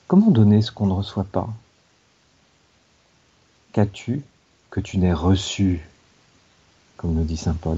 [0.08, 1.50] Comment donner ce qu'on ne reçoit pas?
[3.74, 4.24] Qu'as-tu
[4.70, 5.90] que tu n'aies reçu?
[7.06, 7.78] Comme nous dit Saint Paul.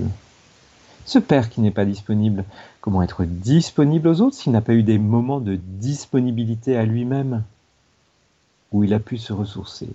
[1.04, 2.46] Ce Père qui n'est pas disponible,
[2.80, 7.44] comment être disponible aux autres s'il n'a pas eu des moments de disponibilité à lui-même
[8.72, 9.90] où il a pu se ressourcer?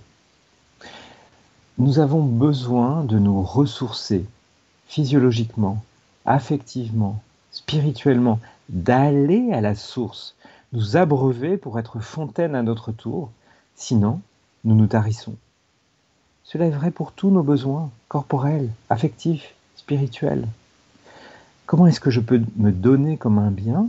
[1.78, 4.26] Nous avons besoin de nous ressourcer
[4.86, 5.82] physiologiquement,
[6.26, 10.34] affectivement, spirituellement, d'aller à la source,
[10.74, 13.30] nous abreuver pour être fontaine à notre tour,
[13.76, 14.20] sinon
[14.64, 15.36] nous nous tarissons.
[16.44, 20.46] Cela est vrai pour tous nos besoins, corporels, affectifs, spirituels.
[21.66, 23.88] Comment est-ce que je peux me donner comme un bien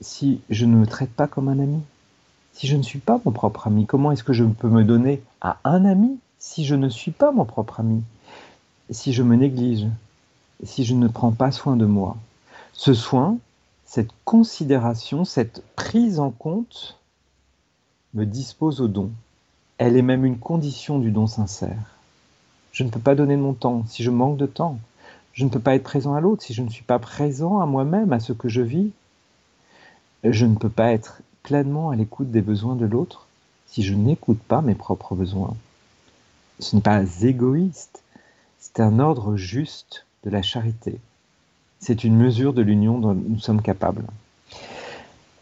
[0.00, 1.80] si je ne me traite pas comme un ami?
[2.52, 5.22] Si je ne suis pas mon propre ami, comment est-ce que je peux me donner
[5.40, 8.02] à un ami si je ne suis pas mon propre ami?
[8.90, 9.86] Si je me néglige,
[10.64, 12.16] si je ne prends pas soin de moi?
[12.72, 13.38] Ce soin,
[13.84, 16.98] cette considération, cette prise en compte
[18.14, 19.10] me dispose au don.
[19.82, 21.96] Elle est même une condition du don sincère.
[22.70, 24.78] Je ne peux pas donner mon temps si je manque de temps.
[25.32, 27.64] Je ne peux pas être présent à l'autre si je ne suis pas présent à
[27.66, 28.90] moi-même, à ce que je vis.
[30.22, 33.26] Je ne peux pas être pleinement à l'écoute des besoins de l'autre
[33.68, 35.56] si je n'écoute pas mes propres besoins.
[36.58, 38.02] Ce n'est pas égoïste,
[38.58, 40.98] c'est un ordre juste de la charité.
[41.78, 44.04] C'est une mesure de l'union dont nous sommes capables.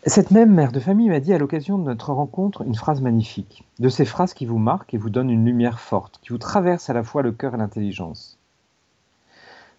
[0.08, 3.64] Cette même mère de famille m'a dit à l'occasion de notre rencontre une phrase magnifique,
[3.78, 6.88] de ces phrases qui vous marquent et vous donnent une lumière forte, qui vous traverse
[6.88, 8.38] à la fois le cœur et l'intelligence.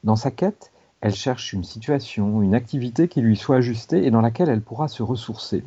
[0.04, 4.22] Dans sa quête, elle cherche une situation, une activité qui lui soit ajustée et dans
[4.22, 5.64] laquelle elle pourra se ressourcer.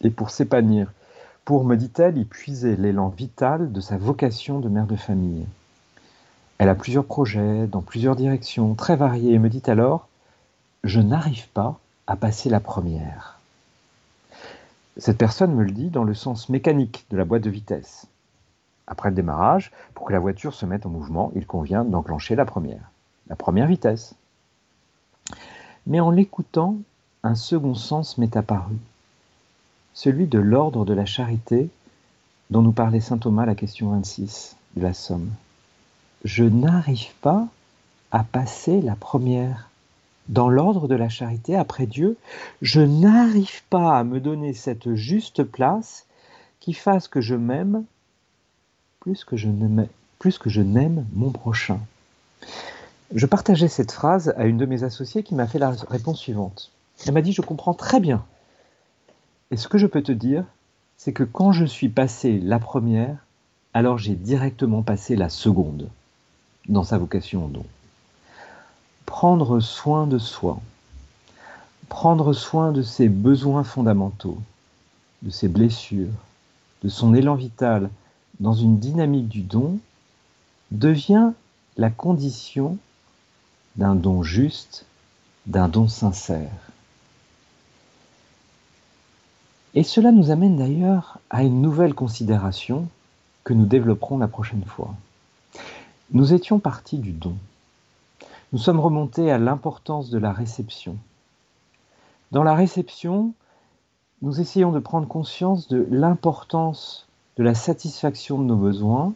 [0.00, 0.90] Et pour s'épanouir,
[1.44, 5.44] pour, me dit-elle, y puiser l'élan vital de sa vocation de mère de famille.
[6.56, 10.08] Elle a plusieurs projets, dans plusieurs directions, très variés, et me dit alors
[10.82, 13.37] Je n'arrive pas à passer la première.
[14.98, 18.06] Cette personne me le dit dans le sens mécanique de la boîte de vitesse.
[18.86, 22.44] Après le démarrage, pour que la voiture se mette en mouvement, il convient d'enclencher la
[22.44, 22.90] première,
[23.28, 24.14] la première vitesse.
[25.86, 26.76] Mais en l'écoutant,
[27.22, 28.76] un second sens m'est apparu
[29.98, 31.70] celui de l'ordre de la charité
[32.50, 35.28] dont nous parlait saint Thomas la question 26 de la Somme.
[36.22, 37.48] Je n'arrive pas
[38.12, 39.67] à passer la première.
[40.28, 42.16] Dans l'ordre de la charité après Dieu,
[42.62, 46.06] je n'arrive pas à me donner cette juste place
[46.60, 47.84] qui fasse que je m'aime
[49.00, 51.80] plus que je n'aime mon prochain.
[53.14, 56.72] Je partageais cette phrase à une de mes associées qui m'a fait la réponse suivante.
[57.06, 58.24] Elle m'a dit Je comprends très bien
[59.50, 60.44] et ce que je peux te dire,
[60.96, 63.16] c'est que quand je suis passé la première,
[63.72, 65.88] alors j'ai directement passé la seconde
[66.68, 67.64] dans sa vocation au don.
[69.08, 70.60] Prendre soin de soi,
[71.88, 74.36] prendre soin de ses besoins fondamentaux,
[75.22, 76.12] de ses blessures,
[76.84, 77.88] de son élan vital
[78.38, 79.78] dans une dynamique du don,
[80.72, 81.32] devient
[81.78, 82.76] la condition
[83.76, 84.84] d'un don juste,
[85.46, 86.52] d'un don sincère.
[89.74, 92.86] Et cela nous amène d'ailleurs à une nouvelle considération
[93.42, 94.94] que nous développerons la prochaine fois.
[96.12, 97.34] Nous étions partis du don.
[98.52, 100.96] Nous sommes remontés à l'importance de la réception.
[102.32, 103.34] Dans la réception,
[104.22, 107.06] nous essayons de prendre conscience de l'importance
[107.36, 109.12] de la satisfaction de nos besoins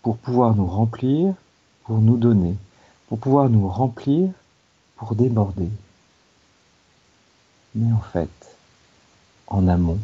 [0.00, 1.34] pour pouvoir nous remplir,
[1.84, 2.56] pour nous donner,
[3.08, 4.30] pour pouvoir nous remplir,
[4.96, 5.68] pour déborder.
[7.74, 8.56] Mais en fait,
[9.46, 9.98] en amont,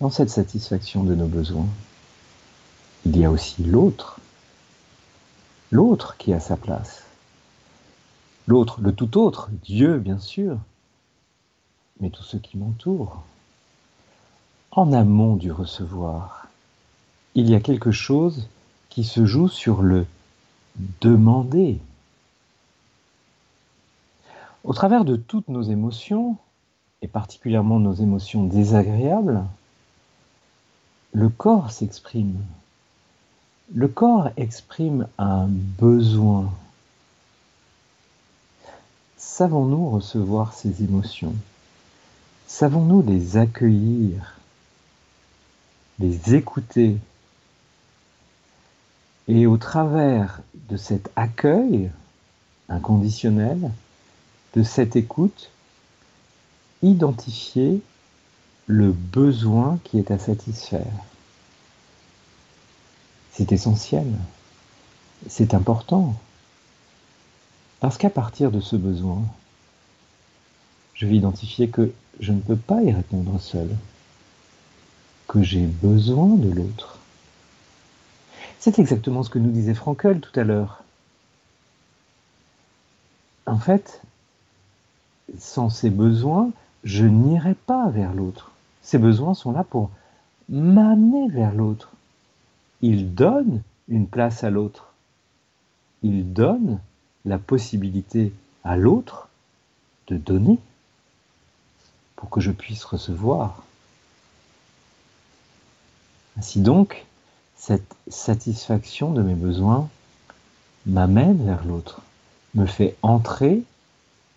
[0.00, 1.68] dans cette satisfaction de nos besoins,
[3.06, 4.20] il y a aussi l'autre,
[5.70, 7.04] l'autre qui a sa place.
[8.46, 10.58] L'autre, le tout autre, Dieu bien sûr,
[12.00, 13.22] mais tous ceux qui m'entourent.
[14.70, 16.46] En amont du recevoir,
[17.34, 18.48] il y a quelque chose
[18.88, 20.06] qui se joue sur le
[21.00, 21.80] demander.
[24.64, 26.36] Au travers de toutes nos émotions,
[27.02, 29.44] et particulièrement nos émotions désagréables,
[31.12, 32.36] le corps s'exprime.
[33.74, 36.50] Le corps exprime un besoin.
[39.18, 41.34] Savons-nous recevoir ces émotions?
[42.46, 44.38] Savons-nous les accueillir,
[45.98, 46.96] les écouter?
[49.28, 51.90] Et au travers de cet accueil
[52.70, 53.70] inconditionnel,
[54.54, 55.50] de cette écoute,
[56.80, 57.82] identifier
[58.66, 60.86] le besoin qui est à satisfaire.
[63.38, 64.04] C'est essentiel,
[65.28, 66.16] c'est important,
[67.78, 69.22] parce qu'à partir de ce besoin,
[70.94, 73.68] je vais identifier que je ne peux pas y répondre seul,
[75.28, 76.98] que j'ai besoin de l'autre.
[78.58, 80.82] C'est exactement ce que nous disait Frankel tout à l'heure.
[83.46, 84.02] En fait,
[85.38, 86.50] sans ces besoins,
[86.82, 88.50] je n'irai pas vers l'autre.
[88.82, 89.90] Ces besoins sont là pour
[90.48, 91.92] m'amener vers l'autre.
[92.80, 94.92] Ils donnent une place à l'autre.
[96.02, 96.80] Ils donnent
[97.24, 98.32] la possibilité
[98.64, 99.28] à l'autre
[100.06, 100.58] de donner
[102.16, 103.62] pour que je puisse recevoir.
[106.38, 107.04] Ainsi donc,
[107.56, 109.88] cette satisfaction de mes besoins
[110.86, 112.00] m'amène vers l'autre,
[112.54, 113.62] me fait entrer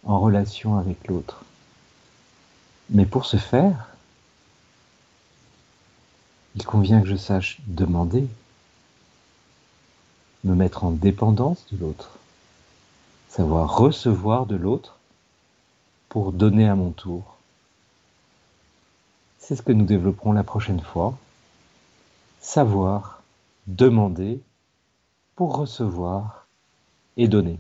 [0.04, 1.44] en relation avec l'autre.
[2.90, 3.88] Mais pour ce faire,
[6.56, 8.28] il convient que je sache demander,
[10.44, 12.18] me mettre en dépendance de l'autre,
[13.30, 14.98] savoir recevoir de l'autre
[16.10, 17.38] pour donner à mon tour.
[19.40, 21.18] C'est ce que nous développerons la prochaine fois.
[22.40, 23.22] Savoir,
[23.68, 24.42] demander
[25.36, 26.48] pour recevoir
[27.18, 27.60] et donner.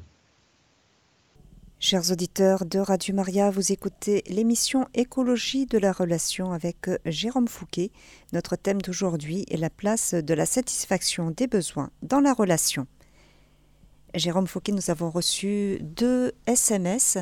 [1.83, 7.89] Chers auditeurs de Radio Maria, vous écoutez l'émission Écologie de la relation avec Jérôme Fouquet.
[8.33, 12.85] Notre thème d'aujourd'hui est la place de la satisfaction des besoins dans la relation.
[14.13, 17.17] Jérôme Fouquet, nous avons reçu deux SMS.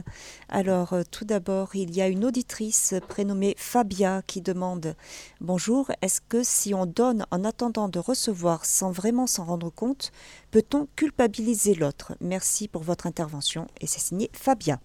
[0.50, 4.96] Alors, euh, tout d'abord, il y a une auditrice prénommée Fabia qui demande
[5.40, 10.12] Bonjour, est-ce que si on donne en attendant de recevoir sans vraiment s'en rendre compte,
[10.52, 12.14] peut-on culpabiliser l'autre?
[12.22, 13.68] Merci pour votre intervention.
[13.82, 14.80] Et c'est signé Fabia.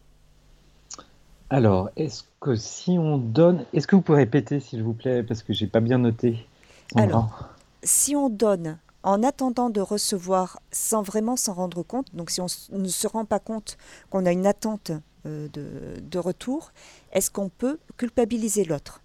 [1.50, 3.64] Alors, est-ce que si on donne.
[3.72, 6.46] Est-ce que vous pouvez répéter, s'il vous plaît, parce que j'ai pas bien noté.
[6.94, 7.48] Alors,
[7.82, 12.46] si on donne en attendant de recevoir sans vraiment s'en rendre compte, donc si on
[12.72, 13.76] ne se rend pas compte
[14.11, 14.90] qu'on a une attente
[15.26, 16.72] euh, de, retour,
[17.12, 19.00] est-ce qu'on peut culpabiliser l'autre?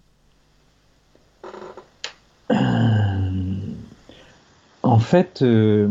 [4.82, 5.88] En fait, euh,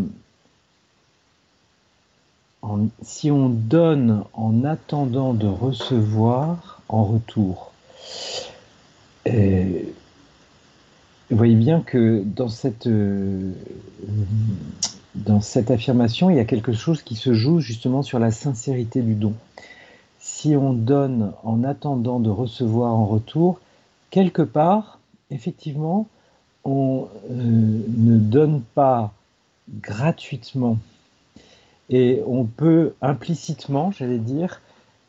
[3.04, 7.72] si on donne en attendant de recevoir en retour,
[9.28, 9.84] euh,
[11.30, 13.52] vous voyez bien que dans cette, euh,
[15.14, 19.02] dans cette affirmation, il y a quelque chose qui se joue justement sur la sincérité
[19.02, 19.34] du don.
[20.20, 23.60] Si on donne en attendant de recevoir en retour,
[24.10, 25.00] quelque part,
[25.30, 26.08] effectivement,
[26.64, 29.14] on euh, ne donne pas
[29.82, 30.80] gratuitement.
[31.92, 34.62] Et on peut implicitement, j'allais dire,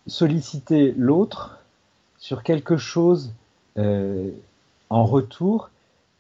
[0.07, 1.61] solliciter l'autre
[2.19, 3.33] sur quelque chose
[3.79, 4.31] euh,
[4.91, 5.71] en retour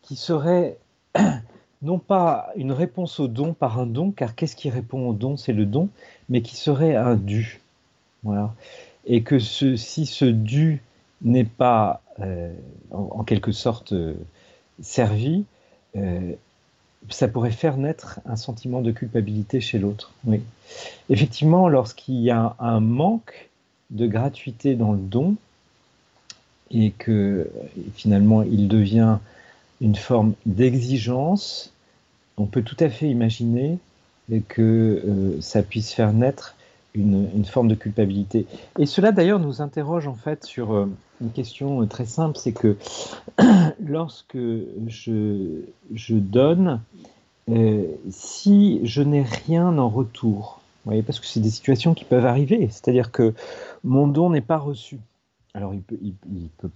[0.03, 0.79] qui serait
[1.83, 5.37] non pas une réponse au don par un don, car qu'est-ce qui répond au don?
[5.37, 5.89] C'est le don,
[6.29, 7.61] mais qui serait un dû.
[8.23, 8.55] Voilà.
[9.07, 10.83] Et que si ce dû
[11.23, 12.53] n'est pas euh,
[12.91, 14.15] en, quelque sorte euh,
[14.83, 15.45] servi,
[15.97, 16.33] euh,
[17.09, 20.13] ça pourrait faire naître un sentiment de culpabilité chez l'autre.
[21.09, 23.49] Effectivement, lorsqu'il y a un manque
[23.91, 25.37] de gratuité dans le don,
[26.71, 27.51] et que
[27.95, 29.19] finalement il devient
[29.81, 31.73] une forme d'exigence,
[32.37, 33.79] on peut tout à fait imaginer
[34.49, 36.57] que euh, ça puisse faire naître
[36.95, 38.47] une, forme de culpabilité.
[38.79, 40.87] Et cela d'ailleurs nous interroge en fait sur euh,
[41.21, 42.77] une question très simple, c'est que
[43.85, 44.39] lorsque
[44.87, 45.63] je,
[45.95, 46.81] je donne,
[47.49, 52.05] euh, si je n'ai rien en retour, vous voyez, parce que c'est des situations qui
[52.05, 53.35] peuvent arriver, c'est-à-dire que
[53.85, 54.99] mon don n'est pas reçu.
[55.55, 56.15] Alors il peut, il
[56.59, 56.71] peut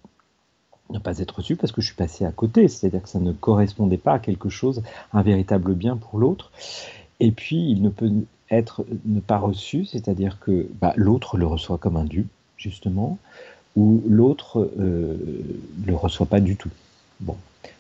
[0.91, 3.33] ne pas être reçu parce que je suis passé à côté, c'est-à-dire que ça ne
[3.33, 4.83] correspondait pas à quelque chose,
[5.13, 6.53] un véritable bien pour l'autre.
[7.21, 8.11] Et puis, il ne peut
[8.51, 12.27] être ne pas reçu, c'est-à-dire que bah, l'autre le reçoit comme un dû,
[12.57, 13.19] justement,
[13.77, 15.17] ou l'autre ne euh,
[15.87, 16.71] le reçoit pas du tout.
[17.21, 17.37] Bon,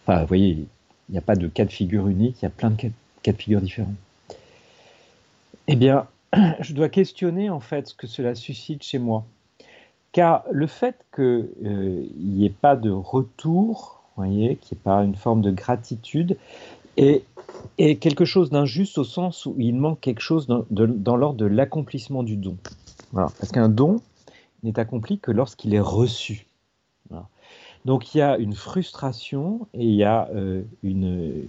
[0.06, 0.66] enfin, vous voyez,
[1.08, 3.32] il n'y a pas de cas de figure unique, il y a plein de cas
[3.32, 3.94] de figure différents.
[5.66, 6.06] Eh bien,
[6.60, 9.24] je dois questionner en fait ce que cela suscite chez moi.
[10.14, 15.02] Car le fait qu'il euh, n'y ait pas de retour, voyez, qu'il n'y ait pas
[15.02, 16.38] une forme de gratitude,
[16.96, 17.24] est,
[17.76, 22.36] quelque chose d'injuste au sens où il manque quelque chose dans, l'ordre de l'accomplissement du
[22.36, 22.56] don.
[23.12, 23.96] Parce qu'un don
[24.62, 26.46] n'est accompli que lorsqu'il est reçu.
[27.84, 31.48] Donc il y a une frustration et il y a euh, une,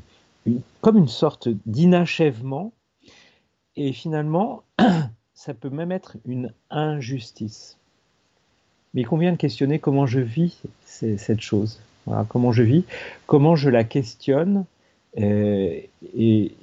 [0.81, 2.73] comme une sorte d'inachèvement.
[3.75, 4.63] Et finalement,
[5.35, 7.77] ça peut même être une injustice.
[8.95, 11.81] Mais il convient de questionner comment je vis cette chose.
[12.29, 12.85] comment je vis,
[13.27, 14.65] comment je la questionne
[15.19, 15.79] euh,
[16.17, 16.55] et,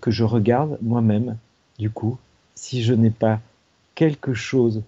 [0.00, 1.36] que je regarde moi-même,
[1.78, 2.18] du coup,
[2.54, 3.40] si je n'ai pas
[3.96, 4.82] quelque chose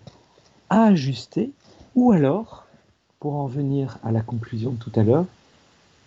[0.70, 1.50] à ajuster,
[1.96, 2.64] ou alors,
[3.18, 5.26] pour en venir à la conclusion de tout à l'heure,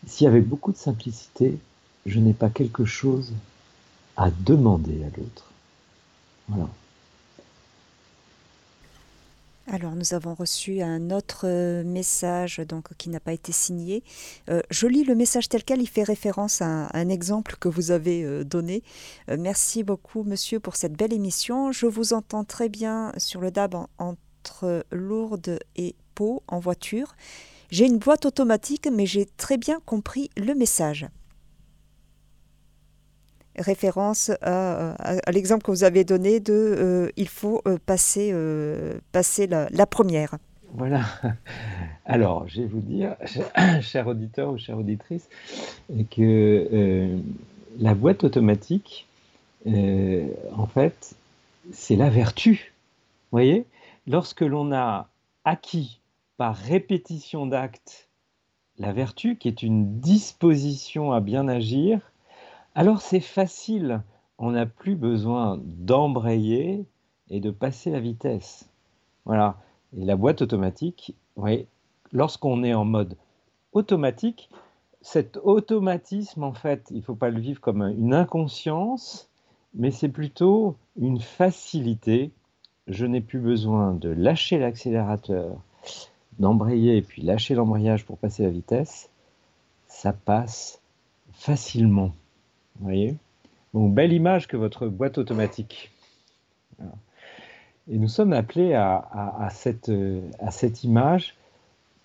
[0.05, 1.57] si avec beaucoup de simplicité,
[2.05, 3.33] je n'ai pas quelque chose
[4.15, 5.51] à demander à l'autre.
[6.47, 6.69] Voilà.
[9.69, 14.01] Alors nous avons reçu un autre euh, message donc qui n'a pas été signé.
[14.49, 17.91] Euh, je lis le message tel quel, il fait référence à un, exemple que vous
[17.91, 18.81] avez euh, donné.
[19.27, 21.73] merci beaucoup monsieur pour cette belle émission.
[21.73, 27.17] Je vous entends très bien sur le DAB entre Lourdes et Pau en voiture.
[27.69, 31.07] J'ai une boîte automatique mais j'ai très bien compris le message
[33.57, 34.95] référence à,
[35.31, 40.37] l'exemple que vous avez donné de euh, il faut euh, passer, euh, passer la, première.
[40.73, 41.01] Voilà.
[42.05, 43.15] Alors, je vais vous dire,
[43.81, 45.27] cher auditeur ou chère auditrice,
[46.11, 47.19] que
[47.79, 49.07] la boîte automatique,
[49.65, 51.15] en fait,
[51.73, 52.73] c'est la vertu.
[53.31, 53.65] Vous voyez?
[54.07, 55.09] Lorsque l'on a
[55.43, 55.99] acquis
[56.37, 58.07] par répétition d'actes
[58.79, 61.99] la vertu, qui est une disposition à bien agir,
[62.77, 64.03] alors c'est facile,
[64.37, 66.85] on n'a plus besoin d'embrayer
[67.31, 68.69] et de passer la vitesse.
[69.25, 69.57] Voilà.
[69.97, 71.65] Et la boîte automatique, oui,
[72.11, 73.17] lorsqu'on est en mode
[73.73, 74.51] automatique,
[75.01, 79.27] cet automatisme, en fait, il ne faut pas le vivre comme une inconscience,
[79.73, 82.29] mais c'est plutôt une facilité.
[82.85, 85.63] Je n'ai plus besoin de lâcher l'accélérateur,
[86.37, 89.09] d'embrayer et puis lâcher l'embrayage pour passer la vitesse.
[89.87, 90.79] Ça passe
[91.33, 92.11] facilement.
[92.79, 93.15] Vous voyez
[93.85, 95.91] belle image que votre boîte automatique.
[97.89, 99.91] Et nous sommes appelés à, cette,
[100.39, 101.35] à cette image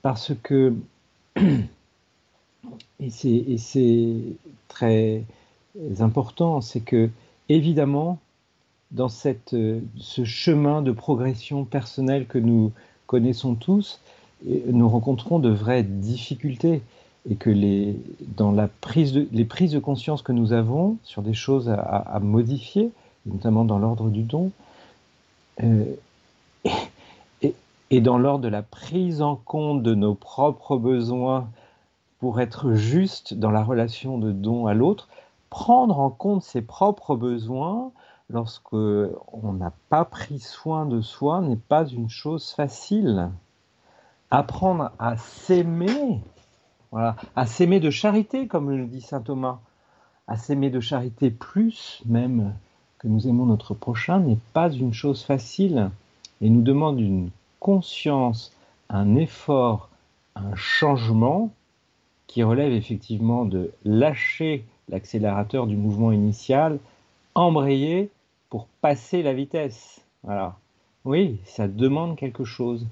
[0.02, 0.74] parce que,
[3.00, 4.12] et c'est
[4.68, 5.24] très
[5.98, 7.10] important, c'est que,
[7.48, 8.18] évidemment,
[8.90, 9.56] dans cette,
[9.96, 12.72] ce chemin de progression personnelle que nous
[13.06, 14.00] connaissons tous,
[14.44, 16.82] nous rencontrons de vraies difficultés
[17.28, 18.00] et que les,
[18.36, 22.18] dans la prise de, les prises de conscience que nous avons sur des choses à,
[22.20, 22.90] modifier,
[23.26, 24.50] notamment dans l'ordre du don,
[25.62, 25.84] euh,
[27.90, 31.48] et, dans l'ordre de la prise en compte de nos propres besoins
[32.18, 35.08] pour être juste dans la relation de don à l'autre,
[35.50, 37.92] prendre en compte ses propres besoins
[38.30, 43.30] lorsque on n'a pas pris soin de soi n'est pas une chose facile.
[44.30, 46.22] Apprendre à s'aimer
[46.94, 49.60] À s'aimer de charité, comme le dit saint Thomas.
[50.26, 52.54] À s'aimer de charité plus même
[52.98, 55.90] que nous aimons notre prochain n'est pas une chose facile
[56.40, 57.30] et nous demande une
[57.60, 58.54] conscience,
[58.88, 59.88] un effort,
[60.36, 61.50] un changement
[62.26, 66.78] qui relève effectivement de lâcher l'accélérateur du mouvement initial,
[67.34, 68.10] embrayer
[68.50, 70.04] pour passer la vitesse.
[70.22, 70.56] Voilà.
[71.04, 72.86] Oui, ça demande quelque chose.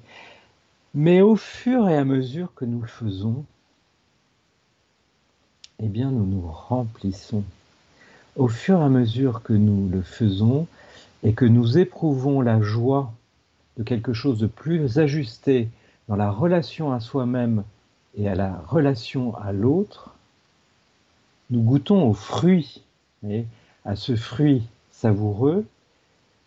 [0.93, 3.45] Mais au fur et à mesure que nous le faisons,
[5.81, 7.43] eh bien nous nous remplissons.
[8.35, 10.67] Au fur et à mesure que nous le faisons
[11.23, 13.11] et que nous éprouvons la joie
[13.77, 15.69] de quelque chose de plus ajusté
[16.07, 17.63] dans la relation à soi-même
[18.15, 20.13] et à la relation à l'autre,
[21.49, 22.83] nous goûtons au fruit,
[23.27, 23.45] et
[23.85, 25.65] à ce fruit savoureux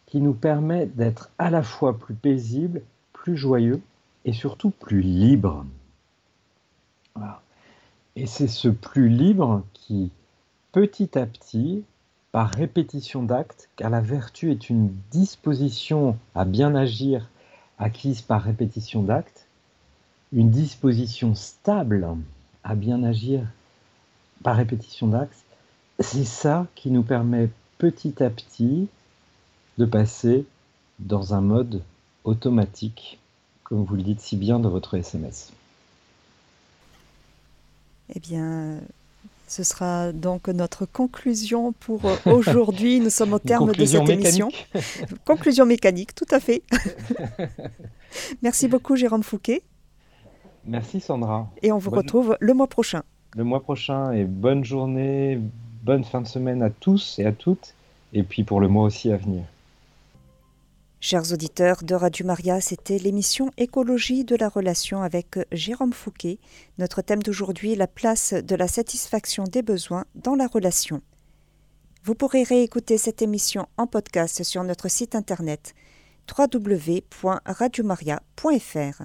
[0.06, 2.82] qui nous permet d'être à la fois plus paisible,
[3.12, 3.80] plus joyeux
[4.24, 5.64] et surtout plus libre.
[8.16, 10.10] Et c'est ce plus libre qui,
[10.72, 11.82] petit à petit,
[12.30, 17.28] par répétition d'actes, car la vertu est une disposition à bien agir
[17.78, 19.46] acquise par répétition d'actes,
[20.32, 22.06] une disposition stable
[22.62, 23.46] à bien agir
[24.42, 25.44] par répétition d'actes,
[26.00, 28.88] c'est ça qui nous permet petit à petit
[29.78, 30.44] de passer
[30.98, 31.82] dans un mode
[32.24, 33.18] automatique,
[33.64, 35.52] comme vous le dites si bien dans votre SMS.
[38.14, 38.80] Eh bien,
[39.46, 43.00] ce sera donc notre conclusion pour aujourd'hui.
[43.00, 44.50] Nous sommes au terme de cette émission.
[45.24, 46.62] conclusion mécanique, tout à fait.
[48.42, 49.62] Merci beaucoup, Jérôme Fouquet.
[50.66, 51.48] Merci, Sandra.
[51.62, 53.02] Et on vous retrouve le mois prochain.
[53.36, 55.38] Le mois prochain, et bonne journée,
[55.82, 57.74] bonne fin de semaine à tous et à toutes,
[58.12, 59.42] et puis pour le mois aussi à venir.
[61.06, 66.38] Chers auditeurs de Radio Maria, c'était l'émission Écologie de la relation avec Jérôme Fouquet.
[66.78, 71.02] Notre thème d'aujourd'hui, la place de la satisfaction des besoins dans la relation.
[72.04, 75.74] Vous pourrez réécouter cette émission en podcast sur notre site internet
[76.38, 79.02] www.radiomaria.fr.